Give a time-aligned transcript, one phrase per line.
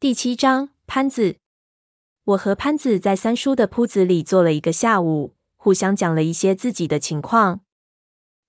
[0.00, 1.36] 第七章，潘子。
[2.24, 7.60] 我和潘子在三叔的铺子里坐了一个下午，互相讲了一些自己的情况。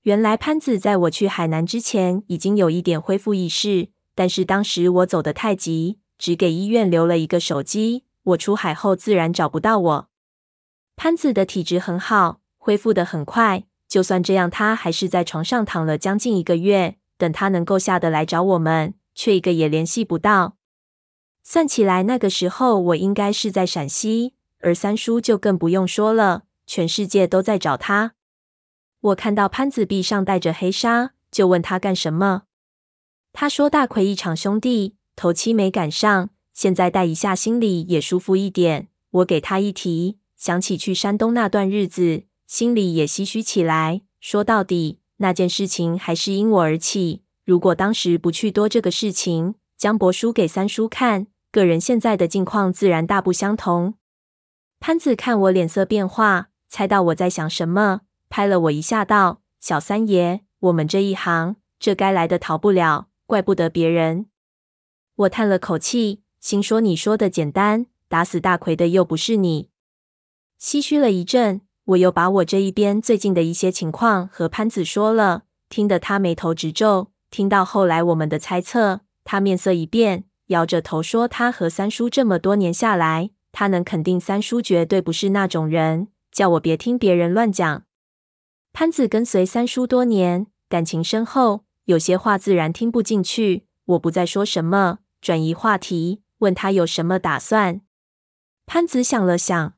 [0.03, 8.05] 原来潘子在我去海南之前已经有一点恢复意识，但是当时我走得太急，只给医院留了一个手机。
[8.23, 10.09] 我出海后自然找不到我。
[10.95, 13.65] 潘子的体质很好，恢复得很快。
[13.89, 16.95] 就算这样，他还是在床上躺了将近一个月。
[17.17, 20.55] 等他能够下得来找我们，却一个也联系不到。
[21.43, 28.13] 算起来，那个时候我应该是在陕西，而三叔就更不用说了，全世界都在找他。
[29.01, 32.43] 我看到潘子臂上戴着黑纱，就问他干什么。
[33.33, 44.01] 他说：“大奎一场兄弟，头七没赶上，现在带一下，心里也舒服一点。”我给他一提，想起去山东那段日子，心里也唏嘘起来。
[44.19, 47.23] 说到底，那件事情还是因我而起。
[47.43, 53.95] 如果当时不去多这个事情，将帛书给三叔看，个人现在的境况自然大不相同。
[54.79, 64.27] 潘子看我脸色变化，猜到我在想什么，拍了我一下，道：“小三爷，我们这一行，这该来的逃不了，怪不得别人。”
[65.15, 69.69] 我叹了口气，心说：“你说的简单，打死大奎的又不是你。”
[70.59, 77.11] 唏嘘了一阵，我又把我这一边最近的一些情况和潘子说了，听得他眉头直皱。
[77.29, 79.01] 听到后来我们的猜测。
[79.23, 87.83] 他面色一变，摇着头说：“他和三叔这么多年下来，他能肯定三叔绝对不是那种人，叫我别听别人乱讲。”
[88.71, 93.65] 潘子跟随三叔多年，感情深厚，有些话自然听不进去。
[93.85, 97.81] 我不再说什么，转移话题，问他有什么打算。
[98.65, 99.73] 潘子想了想，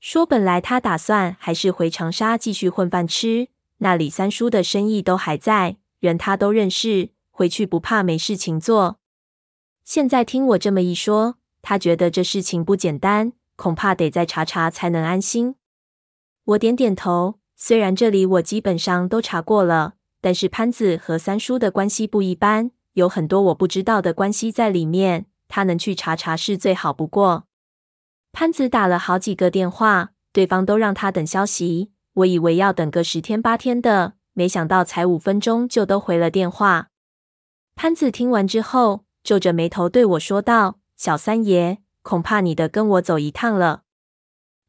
[0.00, 8.98] 说：“本来他打算还是回长沙继续混饭吃，那里三叔的生意都还在，人他都认识。”回去不怕没事情做。
[9.86, 15.54] 现在听我这么一说，他觉得这事情不简单，恐怕得再查查才能安心。
[16.42, 25.26] 我点点头，虽然这里我基本上都查过了，但是潘子和三叔的关系不一般，有很多我不知道的关系在里面。
[25.46, 27.44] 他能去查查是最好不过。
[28.32, 31.92] 潘子打了好几个电话，对方都让他等消息。
[32.14, 36.88] 我以为要等个十天八天的，没想到才五分钟就都回了电话。
[37.76, 43.82] 潘子听完之后，皱着眉头对我说道：“小三爷，恐怕你得跟我走一趟了。”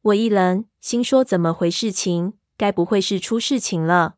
[0.02, 2.32] 我一愣，心说：“怎么回事情？
[2.56, 4.16] 该不会是出事情了？”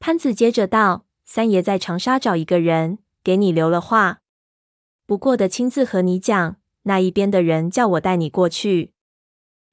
[0.00, 4.22] 潘子接着道：“三爷在长沙找一个人，给你留了话，
[5.06, 6.56] 不过得亲自和你讲。
[6.82, 8.92] 那一边的人叫我带你过去。”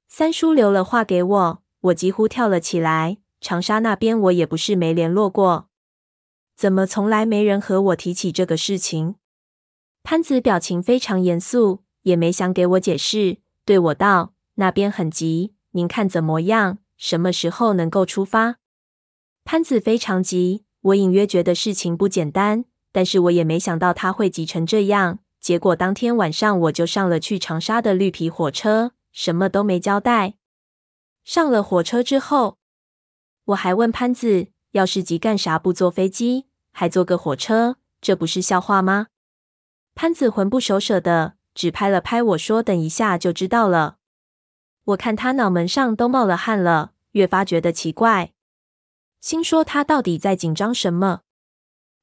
[0.06, 3.18] 三叔留了话给我，我几乎跳了起来。
[3.40, 5.68] 长沙那边我也不是没联络过。
[6.54, 9.16] 怎么从来没人和我提起这个事情？
[10.02, 16.78] 潘子表情非常严肃，也没想给我解释，对我道：“那边很急，您看怎么样？
[16.96, 18.56] 什么时候能够出发？”
[19.44, 25.20] 潘子非常急，我隐约觉得事情不简单，但是我也没想到他会急成这样。
[25.40, 30.34] 结果当天晚上我就上了去长沙的绿皮火车，什么都没交代。
[31.24, 32.58] 上了火车之后，
[33.46, 34.48] 我还问潘子。
[34.72, 37.76] 要是急干啥不坐飞机，还坐个火车？
[38.00, 39.08] 这不是笑话吗？
[39.94, 43.96] 潘子魂不守舍的，只拍了拍我说：“等一下就知道了。”
[44.84, 48.32] 我看他脑门上都冒了汗了，越发觉得奇怪，
[49.20, 51.20] 心说他到底在紧张什么？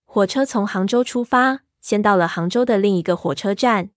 [0.05, 3.89] 火车从杭州出发，先到了杭州的另一个火车站，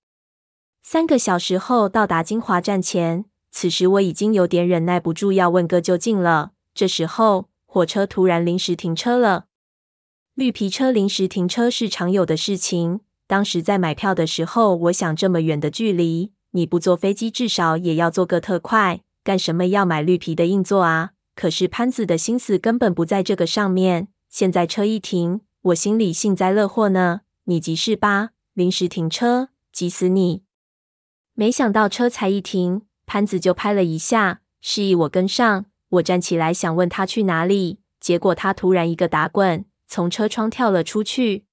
[0.83, 3.25] 三个小时后到达金华站前。
[3.51, 6.53] 此时我已经有点忍耐不住要问个究竟了。
[6.75, 7.49] 这时候。
[7.75, 9.47] 火车突然临时停车了。
[10.35, 13.01] 绿皮车临时停车是常有的事情。
[13.33, 19.01] 当时在买票的时候，我想这么远的距离，你不坐飞机，至少也要坐个特快。
[19.25, 21.13] 干什么要买绿皮的硬座啊？
[21.35, 24.09] 可是潘子的心思根本不在这个上面。
[24.29, 27.23] 现在车一停，我心里幸灾乐祸呢。
[27.45, 28.33] 你急事吧？
[28.53, 30.43] 临时停车，急死你！
[31.33, 35.65] 没想到车才一停，潘子就拍了一下，示意我跟上。
[35.89, 41.47] 我站起来想问他去哪里，结果他突然一个打滚，从车窗跳了出去。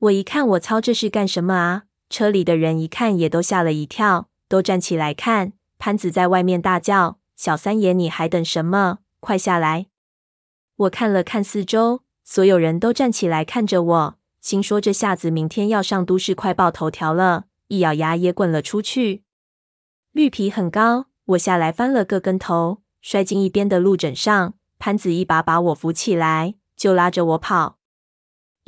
[0.00, 1.82] 我一看，我操，这是干什么啊？
[2.08, 5.54] 车里的人一看也都吓了一跳，都站起来看。
[5.76, 8.98] 潘子在外面大叫：“小三爷，你还等什么？
[9.18, 9.86] 快下来！”
[10.76, 17.46] 我看了看四周，所有人都站起来看着我，心说这下子明天要上都市快报头条了。
[17.66, 19.24] 一咬牙也滚了出去。
[20.12, 22.82] 绿皮很高，我下来翻了个跟头。
[23.02, 27.77] 摔进一边的路枕上，潘子一把把我扶起来，就拉着我跑，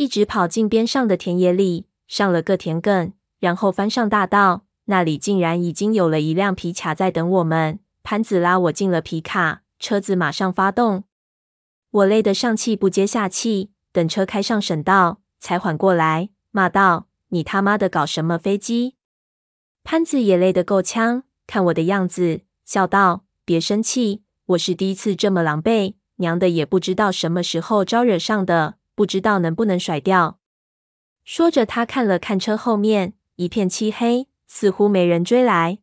[0.00, 7.80] 一直跑进边上的田野里，上了个田埂，然后翻上大道，那里竟然已经有了一辆皮卡在等我们。
[8.02, 11.04] 潘子拉我进了皮卡，车子马上发动。
[11.90, 18.94] 我累得上气不接下气，等车开上省道，才缓过来，骂道：“你他妈的搞什么飞机？”
[19.84, 30.38] 潘子也累得够呛，看我的样子，笑道：“别生气，我是第一次这么狼狈，娘的也不知道什么时候招惹上的，不知道能不能甩掉。”
[31.24, 35.78] 说着，他看了看车后面，一片漆黑，似乎没人追来。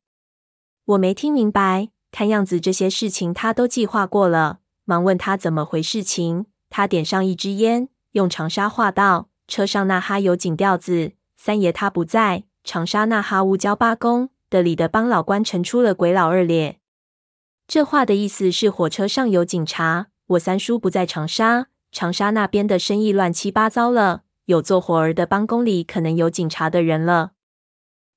[0.86, 6.46] 我没听明白，看样子这些事情他都计划过了，忙问他怎么回事情。
[6.70, 16.80] 他点上一支烟，用长沙话道：“车上那哈有井吊子，三爷他不在。”长沙那哈乌交八公的里的帮老官沉出了鬼老二咧。
[17.66, 27.32] 这话的意思是火车上有警察，我三叔不在长沙，长沙那边的生意乱七八糟了，有做活儿的帮工里可能有警察的人了。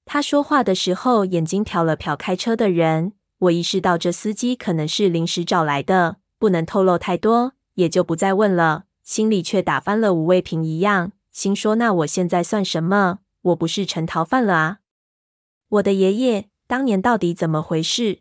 [0.05, 8.84] 他说话的时候眼睛瞟了瞟开车的人，我意识到这司机可能是临时找来的，不能透露太多，也就不再问了。
[9.02, 13.20] 心里却打翻了五味瓶一样，心说那我现在算什么？
[13.43, 14.78] 我不是成逃犯了啊！
[15.69, 18.20] 我的爷爷当年到底怎么回事？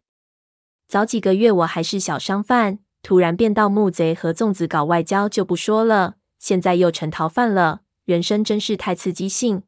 [0.88, 9.64] 早几个月我还是小商贩，突然变盗墓贼和粽子搞外交就不说了，现在又成逃犯了，人生真是太刺激性。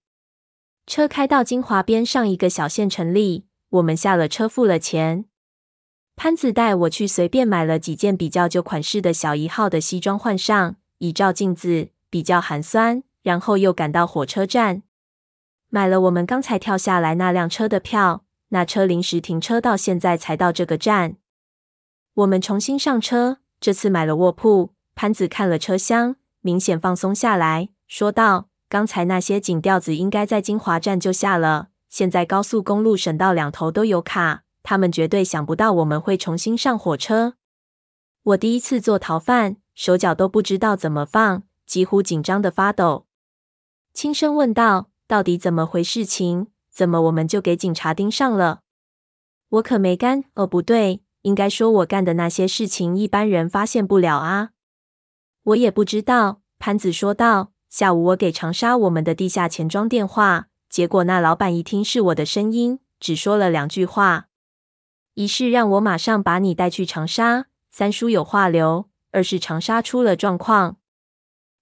[0.86, 5.26] 车开到金华边上一个小县城里，我们下了车付了钱。
[6.18, 14.84] 潘子带我去随便买了几件比较旧款式的小一号的西装换上，一照镜子比较寒酸，然后又赶到火车站。
[15.70, 21.16] 买了我们刚才跳下来那辆车的票，那车临时停车到现在才到这个站。
[22.16, 24.74] 我们重新上车，这次买了卧铺。
[24.96, 37.36] 潘子看了车厢，明显放松下来，说道：“刚才那些井吊子应该在金华站就下了，现在高速公路省道两头都有卡，他们绝对想不到我们会重新上火车。”
[38.24, 43.06] 我第一次做逃犯，手脚都不知道怎么放，几乎紧张的发抖，
[43.94, 44.90] 轻声问道。
[45.08, 46.48] 到底怎么回事情？
[46.70, 48.62] 怎么我们就给警察盯上了？
[49.50, 50.24] 我可没干。
[50.36, 54.50] 哦，不对，应该说我干的那些事情一般人发现不了啊。
[55.44, 56.42] 我也不知道。
[56.60, 57.52] 潘子说道。
[57.72, 64.28] 下午我给长沙我们的地下钱庄电话，结果那老板一听是我的声音，只说了两句话：
[65.14, 70.76] 一是让我马上把你带去长沙，三叔有话留；二是长沙出了状况，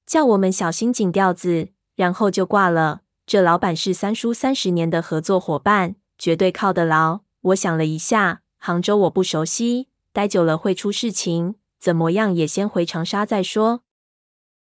[0.07, 3.01] 叫我们小心井吊子，然后就挂了。
[3.27, 7.19] 这老板是三叔三十年的合作伙伴，绝对靠得牢。
[7.41, 13.83] 我想了一下，杭州我不熟悉，待久了会出事情，怎么样也先回长沙再说。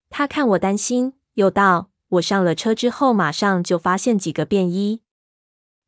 [0.08, 5.02] 他看我担心，又道：“我上了车之后，马上就发现几个便衣，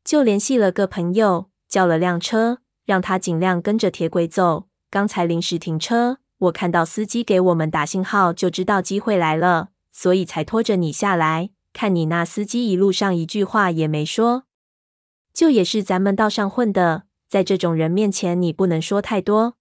[0.03, 4.67] 就联系了个朋友，叫了辆车，让他尽量跟着铁轨走。
[4.89, 14.43] 刚才临时停车，我看到司机给我们打信号，就知道机会来了，所以才拖着你下来。”看你那司机一路上一句话也没说，
[15.33, 19.55] 就也是咱们道上混的，在这种人面前你不能说太多。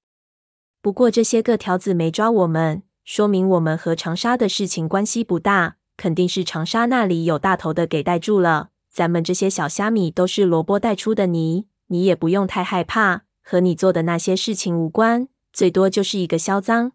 [0.83, 8.71] 不过这些个条子没抓我们，说明我们和长沙的事情关系不大，肯定是长沙那里有大头的给带住了。
[8.91, 16.91] 咱们这些小虾米都是萝卜带出的泥，你也不用太害怕，和你做的那些事情无关，最多就是一个销赃。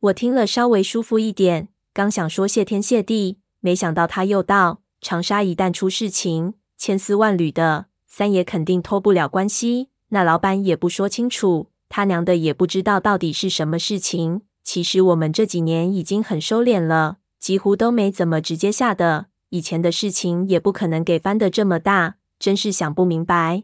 [0.00, 3.38] 我听了稍微舒服一点，刚想说谢天谢地。
[3.60, 7.86] 没想到他又道：“长沙一旦出事情，千丝万缕的，
[8.18, 9.90] 三爷肯定脱不了关系。
[10.08, 14.42] 那老板也不说清楚，他娘的也不知道到底是什么事情。
[14.64, 19.26] 其实我们这几年已经很收敛了，几乎都没怎么直接下的。
[19.50, 23.62] 以前的事情也不可能给翻得这么大，真是想不明白。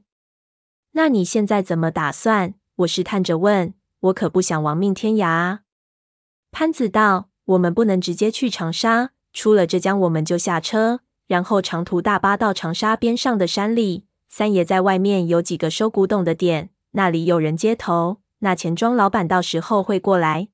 [0.92, 3.74] 那你现在怎么打算？”我试探着问。
[4.02, 5.62] 我可不想亡命天涯。
[6.52, 14.04] 潘子道：“我们不能直接去长沙。”出了浙江，我们就下车，然后长途大巴到长沙边上的山里。
[14.36, 18.16] 三爷在外面有几个收古董的店，那里有人接头。
[18.40, 20.48] 那钱庄老板到时候会过来。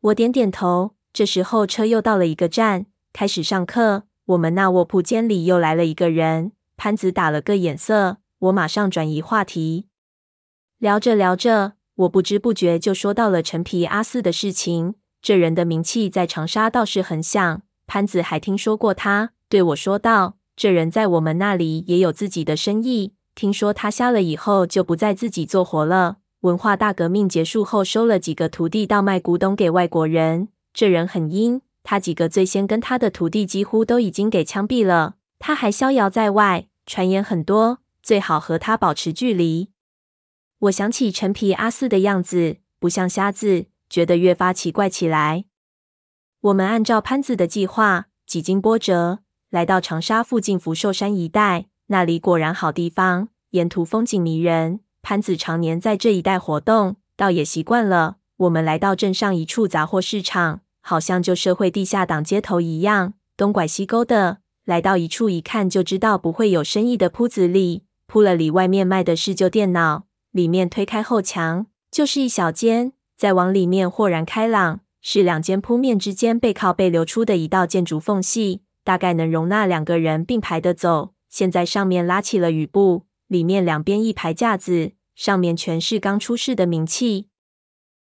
[0.00, 0.94] 我点点头。
[1.12, 4.04] 这时候车又到了一个站，开始上课。
[4.24, 6.52] 我们那卧铺间里又来了一个人。
[6.78, 9.88] 潘子打了个眼色，我马上转移话题。
[10.78, 14.94] 聊着聊着，我不知不觉就说到了陈皮阿四的事情。
[15.20, 17.60] 这人的名气在长沙倒是很响。
[17.86, 23.12] 潘子还听说过他，对我说道：“这人在我们那里也有自己的生意。
[23.34, 26.16] 听说他瞎了以后就不再自己做活了。
[26.40, 30.48] 文化大革命结束后，收了几个徒弟，倒卖古董给外国人。
[30.72, 39.70] 这人很阴，他几个最先跟他的徒弟几乎都已经给枪毙了，他还逍遥在外，传言很多，最好和他保持距离。
[40.60, 45.44] 我想起陈皮阿四的样子，不像瞎子，觉得越发奇怪起来。
[46.40, 49.18] 我们按照潘子的计划，几经波折，
[49.56, 51.64] 来到长沙附近福寿山一带。
[51.86, 54.80] 那里果然好地方，沿途风景迷人。
[55.00, 58.16] 潘子常年在这一带活动，倒也习惯了。
[58.36, 64.40] 我们来到镇上一处杂货市场，好像旧社会地下党街头一样，东拐西勾的。
[64.66, 70.04] 来到一处一看就知道不会有生意的铺子里，铺了里外面卖的是旧电脑。
[70.32, 81.12] 里面推开后墙，就是一小间，再往里面豁然开朗，是两间铺面之间背靠背留出的一道建筑缝隙，大概能容纳两个人并排的走。
[81.28, 87.28] 现在上面拉起了雨布，里面两边一排架子，上面全是刚出世的名器。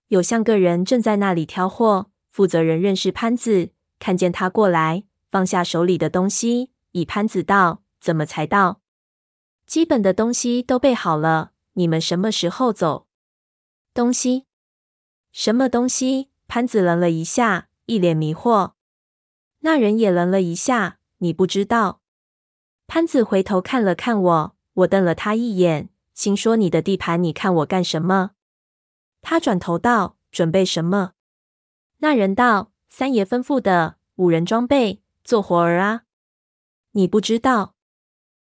[0.10, 8.81] 有像个人正在那里挑货，负责人认识潘子，看见他过来，放下手里的东西，以潘子道：“怎么才到？
[9.65, 13.07] 基本的东西都备好了。”你们什么时候走？
[13.96, 14.46] 东西？
[15.31, 16.29] 什么东西？
[16.48, 18.76] 潘子愣了一下，一脸迷惑。
[19.67, 21.00] 那人也愣了一下。
[21.17, 22.00] 你不知道？
[22.88, 28.31] 潘子回头看了看我，我瞪了他一眼，心说：“你的地盘，你看我干什么？”
[29.21, 31.12] 他转头道：“准备什么？”
[32.00, 36.03] 那人道：“三爷吩咐的，五人装备，做活儿啊。”
[36.91, 37.75] 你不知道？